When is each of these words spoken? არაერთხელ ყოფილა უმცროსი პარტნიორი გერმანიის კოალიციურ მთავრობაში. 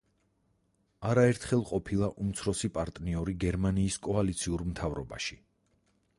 არაერთხელ 1.09 1.61
ყოფილა 1.71 2.09
უმცროსი 2.23 2.73
პარტნიორი 2.79 3.37
გერმანიის 3.47 4.01
კოალიციურ 4.09 4.67
მთავრობაში. 4.73 5.41